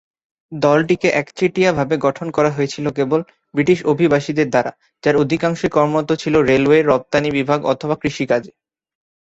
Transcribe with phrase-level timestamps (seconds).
[0.51, 3.19] দলটিকে একচেটিয়াভাবে গঠন করা হয়েছিল কেবল
[3.53, 4.71] ব্রিটিশ অভিবাসীদের দ্বারা,
[5.03, 8.51] যার অধিকাংশই কর্মরত ছিল রেলওয়ে, রপ্তানি বিভাগ অথবা কৃষি কাজে।